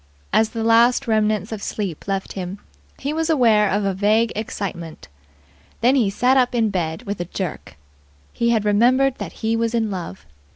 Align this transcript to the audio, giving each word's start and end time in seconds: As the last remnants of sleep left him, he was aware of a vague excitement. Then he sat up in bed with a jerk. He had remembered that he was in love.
As 0.33 0.49
the 0.49 0.63
last 0.63 1.07
remnants 1.07 1.51
of 1.51 1.61
sleep 1.61 2.07
left 2.07 2.33
him, 2.33 2.57
he 2.97 3.13
was 3.13 3.29
aware 3.29 3.69
of 3.69 3.85
a 3.85 3.93
vague 3.93 4.33
excitement. 4.35 5.07
Then 5.81 5.93
he 5.93 6.09
sat 6.09 6.37
up 6.37 6.55
in 6.55 6.71
bed 6.71 7.03
with 7.03 7.19
a 7.19 7.25
jerk. 7.25 7.77
He 8.33 8.49
had 8.49 8.65
remembered 8.65 9.19
that 9.19 9.31
he 9.45 9.55
was 9.55 9.75
in 9.75 9.91
love. 9.91 10.25